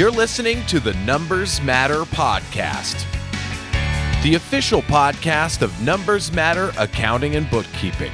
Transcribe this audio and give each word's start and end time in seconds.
You're 0.00 0.10
listening 0.10 0.64
to 0.68 0.80
the 0.80 0.94
Numbers 1.04 1.60
Matter 1.60 2.04
podcast, 2.04 3.04
the 4.22 4.34
official 4.34 4.80
podcast 4.80 5.60
of 5.60 5.78
Numbers 5.82 6.32
Matter 6.32 6.72
Accounting 6.78 7.36
and 7.36 7.50
Bookkeeping. 7.50 8.10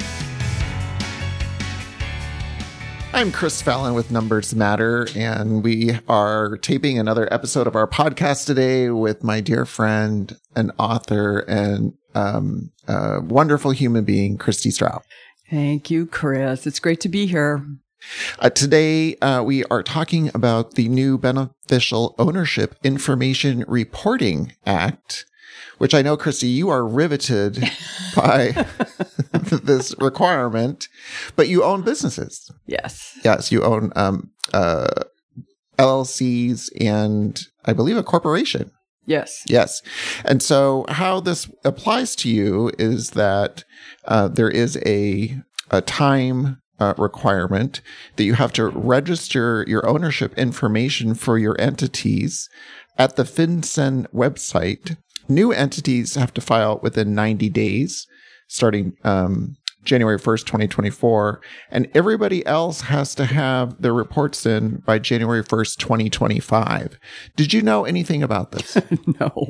I'm 3.13 3.31
Chris 3.31 3.61
Fallon 3.61 3.93
with 3.93 4.11
Numbers 4.11 4.53
Matter, 4.53 5.07
and 5.15 5.63
we 5.63 5.97
are 6.09 6.57
taping 6.57 6.99
another 6.99 7.31
episode 7.33 7.67
of 7.67 7.75
our 7.77 7.87
podcast 7.87 8.45
today 8.45 8.89
with 8.89 9.23
my 9.23 9.39
dear 9.39 9.63
friend 9.63 10.37
and 10.57 10.73
author 10.77 11.39
and 11.47 11.93
um, 12.13 12.69
uh, 12.89 13.21
wonderful 13.23 13.71
human 13.71 14.03
being, 14.03 14.37
Christie 14.37 14.71
Straub. 14.71 15.03
Thank 15.49 15.89
you, 15.89 16.05
Chris. 16.05 16.67
It's 16.67 16.81
great 16.81 16.99
to 16.99 17.07
be 17.07 17.27
here. 17.27 17.65
Uh, 18.39 18.49
today, 18.49 19.15
uh, 19.17 19.43
we 19.43 19.63
are 19.65 19.83
talking 19.83 20.29
about 20.33 20.75
the 20.75 20.87
new 20.87 21.17
Beneficial 21.17 22.15
Ownership 22.17 22.75
Information 22.83 23.65
Reporting 23.67 24.53
Act, 24.65 25.25
which 25.77 25.93
I 25.93 26.01
know, 26.01 26.17
Christie, 26.17 26.47
you 26.47 26.69
are 26.69 26.87
riveted 26.87 27.63
by 28.15 28.65
this 29.31 29.95
requirement, 29.99 30.87
but 31.35 31.47
you 31.47 31.63
own 31.63 31.81
businesses. 31.81 32.51
Yes. 32.65 33.17
Yes, 33.23 33.51
you 33.51 33.63
own 33.63 33.91
um, 33.95 34.31
uh, 34.53 35.03
LLCs 35.77 36.69
and 36.79 37.39
I 37.65 37.73
believe 37.73 37.97
a 37.97 38.03
corporation. 38.03 38.71
Yes. 39.05 39.43
Yes. 39.47 39.81
And 40.25 40.43
so, 40.43 40.85
how 40.89 41.21
this 41.21 41.49
applies 41.63 42.13
to 42.17 42.29
you 42.29 42.71
is 42.77 43.11
that 43.11 43.63
uh, 44.05 44.27
there 44.27 44.49
is 44.49 44.77
a, 44.85 45.41
a 45.71 45.81
time 45.81 46.61
uh, 46.79 46.93
requirement 46.97 47.81
that 48.15 48.23
you 48.23 48.33
have 48.33 48.53
to 48.53 48.67
register 48.67 49.65
your 49.67 49.87
ownership 49.87 50.37
information 50.37 51.13
for 51.13 51.37
your 51.37 51.59
entities 51.59 52.49
at 52.97 53.15
the 53.15 53.23
FinCEN 53.23 54.07
website. 54.13 54.97
New 55.27 55.51
entities 55.51 56.15
have 56.15 56.33
to 56.33 56.41
file 56.41 56.79
within 56.81 57.13
90 57.13 57.49
days, 57.49 58.07
starting 58.47 58.95
um, 59.03 59.57
January 59.87 60.19
1st, 60.19 60.45
2024. 60.45 61.41
And 61.71 61.89
everybody 61.95 62.45
else 62.45 62.81
has 62.81 63.15
to 63.15 63.25
have 63.25 63.81
their 63.81 63.93
reports 63.93 64.45
in 64.45 64.83
by 64.85 64.99
January 64.99 65.43
1st, 65.43 65.77
2025. 65.77 66.99
Did 67.35 67.53
you 67.53 67.61
know 67.63 67.85
anything 67.85 68.21
about 68.21 68.51
this? 68.51 68.77
no. 69.19 69.47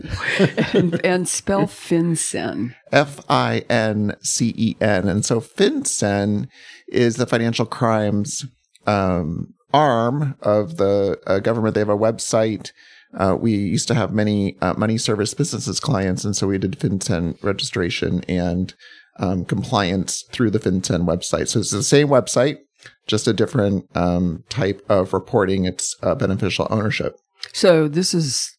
and, 0.74 1.04
and 1.06 1.28
spell 1.28 1.64
FinCEN. 1.64 2.74
F 2.92 3.20
I 3.28 3.66
N 3.70 4.16
C 4.22 4.54
E 4.56 4.76
N. 4.80 5.10
And 5.10 5.26
so 5.26 5.42
FinCEN 5.42 6.48
is 6.88 7.18
the 7.18 7.26
financial 7.26 7.66
crimes 7.66 8.46
um, 8.86 9.54
arm 9.74 10.36
of 10.42 10.78
the 10.78 11.20
uh, 11.28 11.40
government. 11.40 11.74
They 11.74 11.82
have 11.82 11.90
a 11.90 11.98
website. 11.98 12.72
Uh, 13.18 13.36
we 13.40 13.54
used 13.54 13.88
to 13.88 13.96
have 13.96 14.14
many 14.14 14.58
uh, 14.62 14.74
money 14.78 14.98
service 14.98 15.34
businesses 15.34 15.80
clients, 15.80 16.24
and 16.24 16.36
so 16.36 16.48
we 16.48 16.58
did 16.58 16.80
FinCEN 16.80 17.42
registration 17.44 18.24
and 18.28 18.74
um, 19.20 19.46
compliance 19.46 20.24
through 20.32 20.52
the 20.52 20.60
FinCEN 20.60 21.06
website. 21.06 21.48
So 21.48 21.60
it's 21.60 21.72
the 21.72 21.84
same 21.84 22.08
website, 22.08 22.58
just 23.08 23.28
a 23.28 23.34
different 23.34 23.86
um, 23.96 24.44
type 24.50 24.82
of 24.90 25.14
reporting. 25.14 25.66
It's 25.66 25.96
uh, 26.04 26.16
beneficial 26.16 26.68
ownership. 26.70 27.18
So 27.54 27.88
this 27.88 28.14
is 28.14 28.58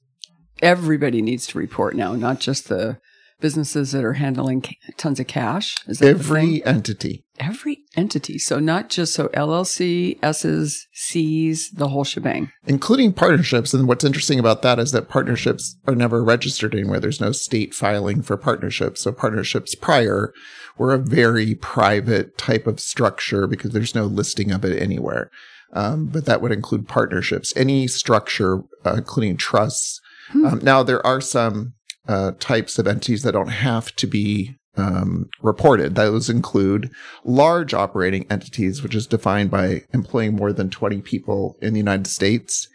everybody 0.63 1.23
needs 1.23 1.47
to 1.49 1.59
report 1.59 1.95
now, 1.95 2.15
not 2.15 2.41
just 2.41 2.69
the 2.69 2.99
businesses 3.41 3.93
that 3.93 4.05
are 4.05 4.15
handling 4.15 4.65
tons 4.97 5.21
of 5.21 5.27
cash. 5.27 5.77
Is 5.87 5.99
that 6.01 6.09
Every 6.09 6.65
entity. 6.65 7.25
every 7.39 7.79
entity. 7.97 8.39
So 8.39 8.59
not 8.59 8.89
just 8.91 9.15
so 9.15 9.29
LLC, 9.29 10.19
S's, 10.23 10.87
C's, 10.93 11.71
the 11.71 11.89
whole 11.89 12.05
shebang. 12.05 12.51
including 12.67 13.13
partnerships. 13.13 13.73
And 13.73 13.87
what's 13.87 14.05
interesting 14.05 14.39
about 14.39 14.63
that 14.63 14.79
is 14.79 14.93
that 14.93 15.09
partnerships 15.09 15.77
are 15.87 15.95
never 15.95 16.23
registered 16.25 16.75
anywhere. 16.75 17.01
There's 17.01 17.21
no 17.21 17.33
state 17.33 17.75
filing 17.75 18.23
for 18.23 18.37
partnerships. 18.37 19.03
So 19.03 19.13
partnerships 19.13 19.75
prior 19.75 20.33
were 20.77 20.93
a 20.93 20.99
very 20.99 21.55
private 21.55 22.37
type 22.39 22.67
of 22.67 22.81
structure 22.81 23.47
because 23.47 23.71
there's 23.73 23.95
no 23.95 24.05
listing 24.07 24.51
of 24.51 24.65
it 24.65 24.81
anywhere. 24.81 25.31
Um, 25.75 26.07
but 26.07 26.25
that 26.25 26.41
would 26.41 26.51
include 26.53 26.89
partnerships, 26.89 27.53
any 27.57 27.87
structure, 27.89 28.63
uh, 28.87 28.95
including 28.97 29.37
trusts. 29.37 30.01
Um, 30.35 30.61
now 30.63 30.83
there 30.83 31.05
are 31.07 31.21
some 31.21 31.75
uh, 32.09 32.33
types 32.41 32.79
of 32.79 32.87
entities 32.87 33.23
that 33.23 33.33
don't 33.33 33.49
have 33.49 33.95
to 33.97 34.07
be 34.07 34.57
um, 34.77 35.29
reported. 35.43 35.95
Those 35.95 36.31
include 36.31 36.91
large 37.25 37.75
operating 37.75 38.27
entities, 38.31 38.83
which 38.83 38.95
is 38.95 39.07
defined 39.07 39.51
by 39.51 39.83
employing 39.93 40.37
more 40.37 40.53
than 40.53 40.71
20 40.71 41.03
people 41.03 41.57
in 41.61 41.75
the 41.75 41.81
United 41.81 42.07
States, 42.07 42.69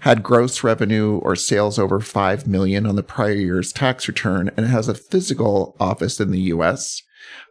had 0.00 0.22
gross 0.22 0.62
revenue 0.62 1.18
or 1.18 1.34
sales 1.34 1.78
over 1.78 2.00
5 2.00 2.46
million 2.46 2.86
on 2.86 2.96
the 2.96 3.02
prior 3.02 3.32
year's 3.32 3.72
tax 3.72 4.06
return, 4.06 4.50
and 4.56 4.66
has 4.66 4.88
a 4.88 4.94
physical 4.94 5.76
office 5.80 6.20
in 6.20 6.30
the 6.30 6.40
U.S. 6.42 7.02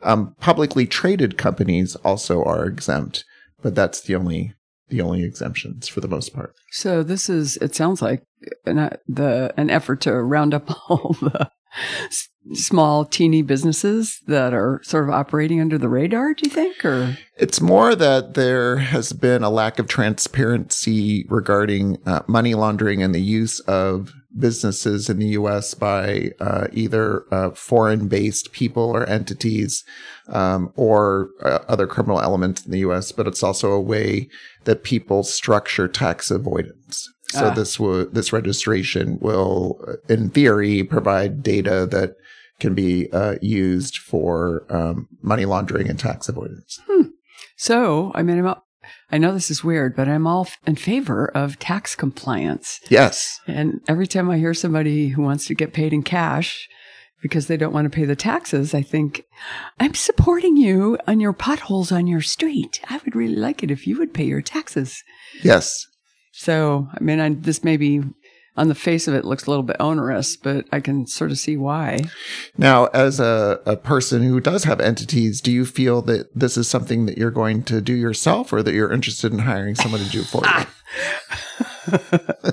Um, 0.02 0.36
publicly 0.40 0.88
traded 0.88 1.38
companies 1.38 1.96
also 1.98 2.44
are 2.44 2.66
exempt, 2.66 3.26
but 3.62 3.76
that's 3.76 4.02
the 4.02 4.16
only 4.16 4.54
the 4.90 5.02
only 5.02 5.24
exemptions 5.24 5.90
for 5.90 6.00
the 6.00 6.08
most 6.08 6.34
part. 6.34 6.54
So 6.72 7.04
this 7.04 7.30
is, 7.30 7.58
it 7.58 7.76
sounds 7.76 8.02
like 8.02 8.24
an, 8.66 8.98
the, 9.08 9.54
an 9.58 9.70
effort 9.70 10.02
to 10.02 10.14
round 10.14 10.54
up 10.54 10.70
all 10.90 11.16
the 11.22 11.52
s- 12.06 12.30
small, 12.54 13.06
teeny 13.06 13.42
businesses 13.42 14.22
that 14.28 14.54
are 14.54 14.82
sort 14.84 15.04
of 15.04 15.10
operating 15.10 15.60
under 15.60 15.78
the 15.78 15.90
radar, 15.90 16.34
do 16.34 16.48
you 16.48 16.54
think? 16.54 16.84
Or, 16.86 17.18
It's 17.38 17.62
more 17.62 17.96
that 17.96 18.36
there 18.36 18.78
has 18.78 19.14
been 19.14 19.44
a 19.44 19.50
lack 19.50 19.80
of 19.80 19.88
transparency 19.88 21.26
regarding 21.30 21.98
uh, 22.06 22.22
money 22.28 22.54
laundering 22.54 23.04
and 23.04 23.14
the 23.14 23.22
use 23.22 23.60
of 23.62 24.14
businesses 24.38 25.10
in 25.10 25.18
the 25.18 25.30
U.S. 25.30 25.74
by 25.74 26.32
uh, 26.40 26.68
either 26.72 27.24
uh, 27.34 27.52
foreign-based 27.52 28.52
people 28.52 28.84
or 28.84 29.08
entities 29.08 29.84
um, 30.28 30.72
or 30.76 31.30
uh, 31.44 31.60
other 31.68 31.88
criminal 31.88 32.22
elements 32.22 32.66
in 32.66 32.72
the 32.72 32.80
U.S. 32.80 33.12
But 33.12 33.28
it's 33.28 33.44
also 33.44 33.72
a 33.72 33.82
way 33.82 34.30
that 34.66 34.84
people 34.84 35.24
structure 35.24 35.88
tax 35.88 36.30
avoidance. 36.30 37.10
So 37.32 37.48
Ah. 37.48 37.54
this 37.54 37.80
will 37.80 38.10
this 38.10 38.32
registration 38.32 39.18
will, 39.22 39.80
uh, 39.88 40.14
in 40.14 40.30
theory, 40.30 40.84
provide 40.84 41.44
data 41.44 41.88
that 41.92 42.16
can 42.60 42.74
be 42.74 43.12
uh, 43.12 43.36
used 43.42 43.98
for 43.98 44.66
um, 44.70 45.08
money 45.22 45.46
laundering 45.46 45.90
and 45.90 46.00
tax 46.00 46.28
avoidance. 46.30 46.80
so, 47.58 48.12
I 48.16 48.24
mean, 48.24 48.40
I'm, 48.46 48.56
I 49.12 49.18
know 49.18 49.34
this 49.34 49.52
is 49.52 49.64
weird, 49.64 49.96
but 49.96 50.08
I'm 50.08 50.26
all 50.26 50.46
f- 50.46 50.58
in 50.66 50.76
favor 50.76 51.28
of 51.36 51.60
tax 51.60 51.96
compliance. 51.96 52.80
Yes. 52.90 53.40
And 53.48 53.82
every 53.88 54.08
time 54.08 54.30
I 54.30 54.38
hear 54.38 54.54
somebody 54.54 55.10
who 55.10 55.22
wants 55.22 55.46
to 55.48 55.54
get 55.56 55.74
paid 55.74 55.94
in 55.94 56.04
cash 56.04 56.68
because 57.22 57.48
they 57.48 57.58
don't 57.58 57.74
want 57.74 57.86
to 57.86 57.96
pay 57.96 58.06
the 58.06 58.16
taxes, 58.16 58.74
I 58.74 58.82
think, 58.82 59.24
I'm 59.80 59.94
supporting 59.94 60.56
you 60.58 60.98
on 61.08 61.20
your 61.20 61.34
potholes 61.34 61.92
on 61.92 62.08
your 62.08 62.22
street. 62.22 62.80
I 62.90 63.00
would 63.04 63.16
really 63.16 63.36
like 63.36 63.64
it 63.64 63.72
if 63.72 63.86
you 63.88 63.98
would 64.00 64.14
pay 64.14 64.26
your 64.26 64.42
taxes. 64.42 65.04
Yes. 65.44 65.86
So, 66.38 66.88
I 66.94 67.04
mean, 67.04 67.20
I, 67.20 67.30
this 67.34 67.64
maybe 67.64 68.04
on 68.56 68.68
the 68.68 68.76
face 68.76 69.08
of 69.08 69.16
it 69.16 69.26
looks 69.26 69.48
a 69.48 69.50
little 69.50 69.64
bit 69.64 69.78
onerous, 69.80 70.38
but 70.38 70.68
I 70.72 70.82
can 70.82 71.08
sort 71.08 71.32
of 71.32 71.40
see 71.40 71.58
why. 71.58 72.02
Now, 72.56 72.86
as 72.88 73.20
a, 73.20 73.60
a 73.66 73.76
person 73.76 74.22
who 74.22 74.40
does 74.40 74.64
have 74.66 74.80
entities, 74.80 75.42
do 75.42 75.52
you 75.52 75.66
feel 75.66 76.04
that 76.04 76.30
this 76.36 76.56
is 76.56 76.70
something 76.70 77.08
that 77.08 77.18
you're 77.18 77.32
going 77.32 77.64
to 77.64 77.82
do 77.82 77.94
yourself 77.94 78.54
or 78.54 78.62
that 78.62 78.76
you're 78.76 78.94
interested 78.94 79.34
in 79.34 79.40
hiring 79.40 79.74
someone 79.74 80.02
to 80.02 80.10
do 80.12 80.22
for 80.22 80.44
you? 80.46 80.66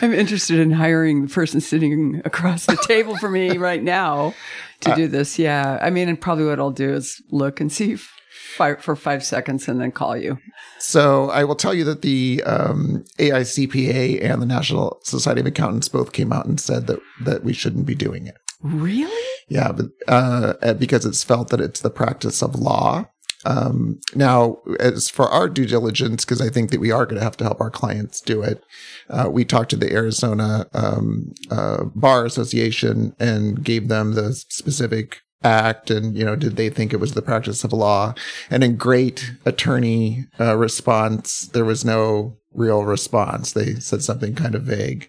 I'm 0.00 0.14
interested 0.14 0.58
in 0.58 0.70
hiring 0.70 1.26
the 1.26 1.32
person 1.32 1.60
sitting 1.60 2.22
across 2.24 2.64
the 2.64 2.82
table 2.86 3.18
from 3.18 3.34
me 3.34 3.58
right 3.58 3.82
now 3.82 4.34
to 4.80 4.92
uh, 4.92 4.94
do 4.94 5.06
this. 5.06 5.38
Yeah. 5.38 5.78
I 5.82 5.90
mean, 5.90 6.08
and 6.08 6.18
probably 6.18 6.46
what 6.46 6.58
I'll 6.58 6.70
do 6.70 6.94
is 6.94 7.20
look 7.30 7.60
and 7.60 7.70
see 7.70 7.92
f- 7.94 8.10
fi- 8.42 8.74
for 8.74 8.96
five 8.96 9.24
seconds 9.24 9.68
and 9.68 9.80
then 9.80 9.92
call 9.92 10.16
you. 10.16 10.38
So 10.78 11.30
I 11.30 11.44
will 11.44 11.54
tell 11.54 11.72
you 11.72 11.84
that 11.84 12.02
the 12.02 12.42
um, 12.44 13.04
AICPA 13.18 14.22
and 14.22 14.42
the 14.42 14.46
National 14.46 15.00
Society 15.04 15.40
of 15.40 15.46
Accountants 15.46 15.88
both 15.88 16.12
came 16.12 16.32
out 16.32 16.46
and 16.46 16.60
said 16.60 16.86
that, 16.88 17.00
that 17.24 17.44
we 17.44 17.52
shouldn't 17.52 17.86
be 17.86 17.94
doing 17.94 18.26
it. 18.26 18.36
Really? 18.62 19.28
Yeah, 19.48 19.72
but 19.72 19.86
uh, 20.08 20.74
because 20.74 21.04
it's 21.06 21.24
felt 21.24 21.48
that 21.48 21.60
it's 21.60 21.80
the 21.80 21.90
practice 21.90 22.42
of 22.42 22.54
law. 22.54 23.06
Um, 23.44 24.00
now, 24.14 24.58
as 24.78 25.10
for 25.10 25.28
our 25.28 25.48
due 25.48 25.66
diligence, 25.66 26.24
because 26.24 26.40
I 26.40 26.48
think 26.48 26.70
that 26.70 26.78
we 26.78 26.92
are 26.92 27.04
going 27.06 27.18
to 27.18 27.24
have 27.24 27.36
to 27.38 27.44
help 27.44 27.60
our 27.60 27.70
clients 27.70 28.20
do 28.20 28.40
it, 28.40 28.62
uh, 29.10 29.28
we 29.30 29.44
talked 29.44 29.70
to 29.70 29.76
the 29.76 29.92
Arizona 29.92 30.66
um, 30.74 31.32
uh, 31.50 31.84
Bar 31.94 32.24
Association 32.24 33.16
and 33.18 33.64
gave 33.64 33.88
them 33.88 34.14
the 34.14 34.32
specific 34.32 35.22
act 35.44 35.90
and 35.90 36.16
you 36.16 36.24
know 36.24 36.36
did 36.36 36.56
they 36.56 36.70
think 36.70 36.92
it 36.92 37.00
was 37.00 37.12
the 37.14 37.22
practice 37.22 37.64
of 37.64 37.72
law? 37.72 38.14
And 38.50 38.62
in 38.64 38.76
great 38.76 39.32
attorney 39.44 40.26
uh, 40.40 40.56
response 40.56 41.48
there 41.48 41.64
was 41.64 41.84
no 41.84 42.36
real 42.54 42.84
response. 42.84 43.52
They 43.52 43.74
said 43.76 44.02
something 44.02 44.34
kind 44.34 44.54
of 44.54 44.64
vague. 44.64 45.08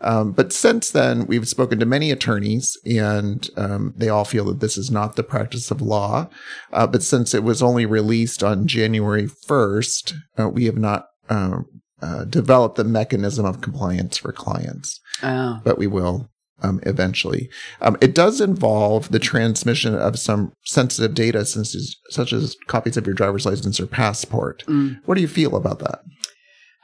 Um, 0.00 0.30
but 0.30 0.52
since 0.52 0.90
then 0.90 1.26
we've 1.26 1.48
spoken 1.48 1.80
to 1.80 1.86
many 1.86 2.12
attorneys 2.12 2.78
and 2.86 3.50
um, 3.56 3.94
they 3.96 4.08
all 4.08 4.24
feel 4.24 4.44
that 4.44 4.60
this 4.60 4.76
is 4.78 4.92
not 4.92 5.16
the 5.16 5.24
practice 5.24 5.72
of 5.72 5.82
law. 5.82 6.28
Uh, 6.72 6.86
but 6.86 7.02
since 7.02 7.34
it 7.34 7.42
was 7.42 7.62
only 7.62 7.84
released 7.84 8.44
on 8.44 8.66
january 8.68 9.26
1st 9.26 10.14
uh, 10.38 10.48
we 10.48 10.66
have 10.66 10.78
not 10.78 11.06
um, 11.28 11.66
uh, 12.00 12.24
developed 12.26 12.76
the 12.76 12.84
mechanism 12.84 13.44
of 13.46 13.60
compliance 13.62 14.18
for 14.18 14.30
clients, 14.30 15.00
Oh. 15.22 15.60
but 15.64 15.78
we 15.78 15.86
will 15.86 16.28
um, 16.62 16.80
eventually. 16.84 17.48
Um, 17.80 17.96
it 18.00 18.14
does 18.14 18.40
involve 18.40 19.10
the 19.10 19.18
transmission 19.18 19.94
of 19.94 20.18
some 20.18 20.52
sensitive 20.64 21.14
data, 21.14 21.44
such 21.44 22.32
as 22.32 22.56
copies 22.66 22.96
of 22.96 23.06
your 23.06 23.14
driver's 23.14 23.46
license 23.46 23.80
or 23.80 23.86
passport. 23.86 24.64
Mm. 24.66 25.00
What 25.04 25.16
do 25.16 25.20
you 25.20 25.28
feel 25.28 25.56
about 25.56 25.80
that? 25.80 26.00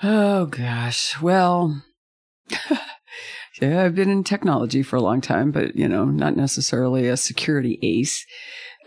Oh 0.02 0.46
gosh. 0.46 1.20
Well, 1.20 1.82
yeah, 3.60 3.84
I've 3.84 3.94
been 3.94 4.10
in 4.10 4.24
technology 4.24 4.82
for 4.82 4.96
a 4.96 5.02
long 5.02 5.20
time, 5.20 5.50
but 5.50 5.76
you 5.76 5.88
know, 5.88 6.04
not 6.04 6.36
necessarily 6.36 7.06
a 7.06 7.16
security 7.16 7.78
ace. 7.82 8.24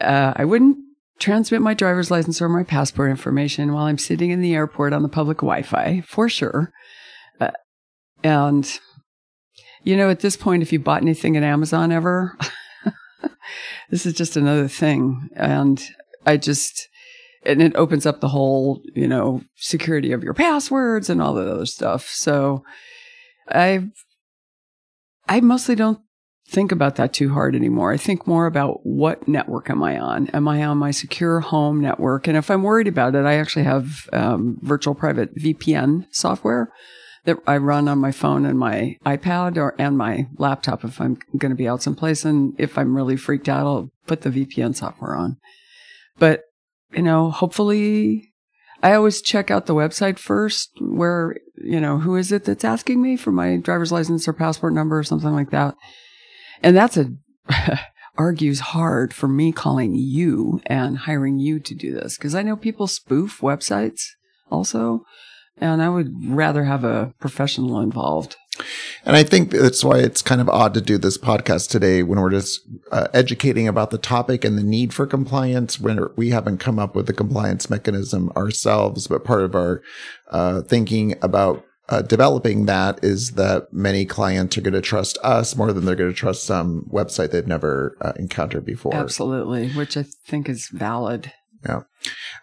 Uh, 0.01 0.33
I 0.35 0.45
wouldn't 0.45 0.77
transmit 1.19 1.61
my 1.61 1.73
driver's 1.73 2.09
license 2.09 2.41
or 2.41 2.49
my 2.49 2.63
passport 2.63 3.11
information 3.11 3.73
while 3.73 3.85
I'm 3.85 3.99
sitting 3.99 4.31
in 4.31 4.41
the 4.41 4.55
airport 4.55 4.93
on 4.93 5.03
the 5.03 5.09
public 5.09 5.37
Wi-Fi 5.37 6.01
for 6.01 6.27
sure. 6.27 6.71
Uh, 7.39 7.51
and 8.23 8.79
you 9.83 9.97
know, 9.97 10.09
at 10.09 10.21
this 10.21 10.37
point, 10.37 10.63
if 10.63 10.71
you 10.71 10.79
bought 10.79 11.01
anything 11.01 11.37
at 11.37 11.43
Amazon 11.43 11.91
ever, 11.91 12.37
this 13.89 14.05
is 14.05 14.13
just 14.13 14.37
another 14.37 14.67
thing. 14.67 15.29
And 15.35 15.83
I 16.25 16.37
just, 16.37 16.87
and 17.45 17.61
it 17.61 17.75
opens 17.75 18.05
up 18.05 18.21
the 18.21 18.29
whole, 18.29 18.81
you 18.95 19.07
know, 19.07 19.41
security 19.55 20.11
of 20.11 20.23
your 20.23 20.33
passwords 20.33 21.09
and 21.09 21.21
all 21.21 21.33
that 21.35 21.47
other 21.47 21.65
stuff. 21.65 22.07
So 22.07 22.63
I, 23.49 23.89
I 25.27 25.41
mostly 25.41 25.75
don't 25.75 25.99
think 26.47 26.71
about 26.71 26.95
that 26.95 27.13
too 27.13 27.33
hard 27.33 27.55
anymore. 27.55 27.91
I 27.91 27.97
think 27.97 28.27
more 28.27 28.45
about 28.45 28.85
what 28.85 29.27
network 29.27 29.69
am 29.69 29.81
I 29.81 29.99
on? 29.99 30.27
Am 30.27 30.47
I 30.47 30.63
on 30.63 30.77
my 30.77 30.91
secure 30.91 31.39
home 31.39 31.81
network? 31.81 32.27
And 32.27 32.37
if 32.37 32.51
I'm 32.51 32.63
worried 32.63 32.87
about 32.87 33.15
it, 33.15 33.25
I 33.25 33.35
actually 33.35 33.63
have 33.63 34.09
um, 34.13 34.59
virtual 34.61 34.93
private 34.93 35.35
VPN 35.35 36.05
software 36.11 36.71
that 37.25 37.37
I 37.47 37.57
run 37.57 37.87
on 37.87 37.99
my 37.99 38.11
phone 38.11 38.45
and 38.45 38.59
my 38.59 38.97
iPad 39.05 39.57
or 39.57 39.75
and 39.77 39.97
my 39.97 40.27
laptop 40.37 40.83
if 40.83 40.99
I'm 40.99 41.17
going 41.37 41.51
to 41.51 41.55
be 41.55 41.67
out 41.67 41.81
someplace. 41.81 42.25
And 42.25 42.53
if 42.57 42.77
I'm 42.77 42.95
really 42.95 43.15
freaked 43.15 43.47
out, 43.47 43.65
I'll 43.65 43.91
put 44.07 44.21
the 44.21 44.29
VPN 44.29 44.75
software 44.75 45.15
on. 45.15 45.37
But 46.19 46.41
you 46.91 47.01
know, 47.01 47.31
hopefully, 47.31 48.33
I 48.81 48.93
always 48.93 49.21
check 49.21 49.49
out 49.49 49.65
the 49.65 49.75
website 49.75 50.19
first. 50.19 50.71
Where 50.79 51.37
you 51.55 51.79
know 51.79 51.99
who 51.99 52.15
is 52.15 52.31
it 52.31 52.45
that's 52.45 52.65
asking 52.65 53.01
me 53.01 53.15
for 53.15 53.31
my 53.31 53.57
driver's 53.57 53.91
license 53.91 54.27
or 54.27 54.33
passport 54.33 54.73
number 54.73 54.97
or 54.97 55.03
something 55.03 55.31
like 55.31 55.51
that. 55.51 55.75
And 56.61 56.75
that's 56.75 56.97
a 56.97 57.11
argues 58.17 58.59
hard 58.59 59.13
for 59.13 59.27
me 59.27 59.51
calling 59.51 59.95
you 59.95 60.61
and 60.65 60.99
hiring 60.99 61.39
you 61.39 61.59
to 61.59 61.73
do 61.73 61.93
this 61.93 62.17
because 62.17 62.35
I 62.35 62.43
know 62.43 62.55
people 62.55 62.87
spoof 62.87 63.39
websites 63.41 64.01
also. 64.51 65.03
And 65.57 65.81
I 65.81 65.89
would 65.89 66.11
rather 66.25 66.63
have 66.63 66.83
a 66.83 67.13
professional 67.19 67.79
involved. 67.79 68.35
And 69.05 69.15
I 69.15 69.23
think 69.23 69.51
that's 69.51 69.83
why 69.83 69.99
it's 69.99 70.21
kind 70.21 70.39
of 70.39 70.49
odd 70.49 70.73
to 70.75 70.81
do 70.81 70.97
this 70.97 71.17
podcast 71.17 71.69
today 71.69 72.03
when 72.03 72.19
we're 72.19 72.29
just 72.29 72.61
uh, 72.91 73.07
educating 73.13 73.67
about 73.67 73.89
the 73.89 73.97
topic 73.97 74.45
and 74.45 74.57
the 74.57 74.63
need 74.63 74.93
for 74.93 75.05
compliance 75.05 75.79
when 75.79 75.99
we 76.15 76.29
haven't 76.29 76.59
come 76.59 76.79
up 76.79 76.95
with 76.95 77.07
the 77.07 77.13
compliance 77.13 77.69
mechanism 77.69 78.31
ourselves. 78.35 79.07
But 79.07 79.25
part 79.25 79.43
of 79.43 79.55
our 79.55 79.81
uh, 80.31 80.61
thinking 80.61 81.15
about 81.21 81.65
uh, 81.89 82.01
developing 82.01 82.65
that 82.65 83.03
is 83.03 83.31
that 83.31 83.73
many 83.73 84.05
clients 84.05 84.57
are 84.57 84.61
going 84.61 84.73
to 84.73 84.81
trust 84.81 85.17
us 85.23 85.55
more 85.55 85.73
than 85.73 85.85
they're 85.85 85.95
going 85.95 86.09
to 86.09 86.15
trust 86.15 86.43
some 86.43 86.87
website 86.91 87.31
they've 87.31 87.45
never 87.45 87.97
uh, 88.01 88.13
encountered 88.15 88.65
before. 88.65 88.95
Absolutely, 88.95 89.69
which 89.71 89.97
I 89.97 90.03
think 90.03 90.47
is 90.47 90.69
valid. 90.71 91.33
Yeah. 91.65 91.81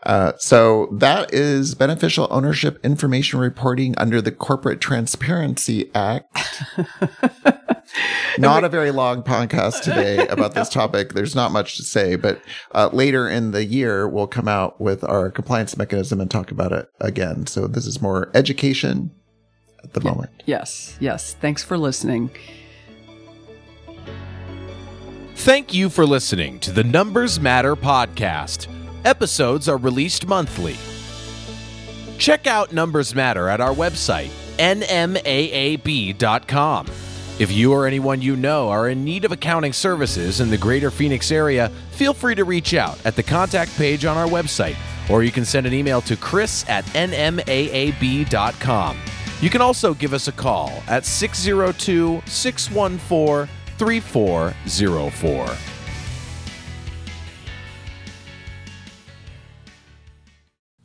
Uh, 0.04 0.32
so 0.38 0.88
that 0.92 1.32
is 1.34 1.74
beneficial 1.74 2.26
ownership 2.30 2.78
information 2.82 3.38
reporting 3.38 3.94
under 3.98 4.22
the 4.22 4.32
Corporate 4.32 4.80
Transparency 4.80 5.90
Act. 5.94 6.34
not 8.38 8.64
a 8.64 8.68
very 8.68 8.90
long 8.90 9.22
podcast 9.22 9.82
today 9.82 10.26
about 10.28 10.54
this 10.54 10.68
topic. 10.70 11.12
There's 11.12 11.34
not 11.34 11.52
much 11.52 11.76
to 11.76 11.82
say, 11.82 12.16
but 12.16 12.40
uh, 12.72 12.88
later 12.92 13.28
in 13.28 13.50
the 13.50 13.64
year, 13.64 14.08
we'll 14.08 14.26
come 14.26 14.48
out 14.48 14.80
with 14.80 15.04
our 15.04 15.30
compliance 15.30 15.76
mechanism 15.76 16.20
and 16.20 16.30
talk 16.30 16.50
about 16.50 16.72
it 16.72 16.88
again. 17.00 17.46
So 17.46 17.66
this 17.66 17.86
is 17.86 18.00
more 18.00 18.30
education 18.34 19.10
at 19.84 19.92
the 19.92 20.00
moment. 20.00 20.30
Yes, 20.46 20.96
yes. 21.00 21.34
Thanks 21.34 21.62
for 21.62 21.76
listening. 21.76 22.30
Thank 25.36 25.72
you 25.72 25.88
for 25.88 26.04
listening 26.04 26.58
to 26.60 26.72
the 26.72 26.84
Numbers 26.84 27.40
Matter 27.40 27.74
podcast. 27.74 28.68
Episodes 29.04 29.68
are 29.68 29.78
released 29.78 30.26
monthly. 30.26 30.76
Check 32.18 32.46
out 32.46 32.72
Numbers 32.72 33.14
Matter 33.14 33.48
at 33.48 33.60
our 33.60 33.74
website, 33.74 34.30
nmaab.com. 34.58 35.66
If 37.38 37.50
you 37.50 37.72
or 37.72 37.86
anyone 37.86 38.20
you 38.20 38.36
know 38.36 38.68
are 38.68 38.90
in 38.90 39.02
need 39.02 39.24
of 39.24 39.32
accounting 39.32 39.72
services 39.72 40.42
in 40.42 40.50
the 40.50 40.58
greater 40.58 40.90
Phoenix 40.90 41.32
area, 41.32 41.70
feel 41.92 42.12
free 42.12 42.34
to 42.34 42.44
reach 42.44 42.74
out 42.74 42.98
at 43.06 43.16
the 43.16 43.22
contact 43.22 43.74
page 43.78 44.04
on 44.04 44.18
our 44.18 44.28
website, 44.28 44.76
or 45.08 45.22
you 45.22 45.32
can 45.32 45.46
send 45.46 45.66
an 45.66 45.72
email 45.72 46.02
to 46.02 46.14
chris 46.16 46.68
at 46.68 46.84
nmaab.com. 46.86 48.28
You 49.40 49.48
can 49.48 49.62
also 49.62 49.94
give 49.94 50.12
us 50.12 50.28
a 50.28 50.32
call 50.32 50.82
at 50.86 51.06
602 51.06 52.22
614 52.26 53.48
3404. 53.78 55.69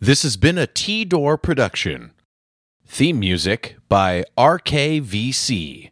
This 0.06 0.22
has 0.22 0.38
been 0.38 0.60
a 0.60 0.68
T 0.68 1.04
Door 1.04 1.40
production. 1.40 2.12
Theme 2.86 3.18
music 3.20 3.78
by 3.90 4.24
RKVC. 4.38 5.90